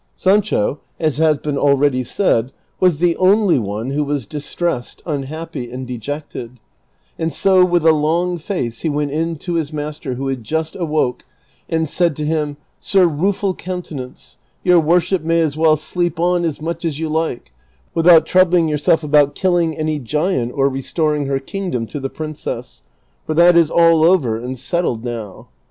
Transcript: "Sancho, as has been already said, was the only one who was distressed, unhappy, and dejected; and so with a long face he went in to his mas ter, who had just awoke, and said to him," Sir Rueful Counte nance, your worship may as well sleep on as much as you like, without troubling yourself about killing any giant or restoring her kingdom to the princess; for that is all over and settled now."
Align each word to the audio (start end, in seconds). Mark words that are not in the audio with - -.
"Sancho, 0.15 0.79
as 0.99 1.19
has 1.19 1.37
been 1.37 1.59
already 1.59 2.03
said, 2.03 2.51
was 2.79 2.97
the 2.97 3.15
only 3.17 3.59
one 3.59 3.91
who 3.91 4.03
was 4.03 4.25
distressed, 4.25 5.03
unhappy, 5.05 5.69
and 5.71 5.85
dejected; 5.87 6.59
and 7.19 7.31
so 7.31 7.63
with 7.63 7.85
a 7.85 7.91
long 7.91 8.39
face 8.39 8.81
he 8.81 8.89
went 8.89 9.11
in 9.11 9.35
to 9.35 9.53
his 9.53 9.71
mas 9.71 9.99
ter, 9.99 10.15
who 10.15 10.27
had 10.27 10.43
just 10.43 10.75
awoke, 10.75 11.23
and 11.69 11.87
said 11.87 12.15
to 12.15 12.25
him," 12.25 12.57
Sir 12.79 13.05
Rueful 13.05 13.53
Counte 13.53 13.91
nance, 13.91 14.37
your 14.63 14.79
worship 14.79 15.21
may 15.21 15.39
as 15.39 15.55
well 15.55 15.77
sleep 15.77 16.19
on 16.19 16.45
as 16.45 16.59
much 16.59 16.83
as 16.83 16.97
you 16.97 17.07
like, 17.07 17.53
without 17.93 18.25
troubling 18.25 18.67
yourself 18.67 19.03
about 19.03 19.35
killing 19.35 19.77
any 19.77 19.99
giant 19.99 20.51
or 20.55 20.67
restoring 20.67 21.27
her 21.27 21.37
kingdom 21.37 21.85
to 21.85 21.99
the 21.99 22.09
princess; 22.09 22.81
for 23.27 23.35
that 23.35 23.55
is 23.55 23.69
all 23.69 24.03
over 24.03 24.39
and 24.39 24.57
settled 24.57 25.03
now." 25.05 25.47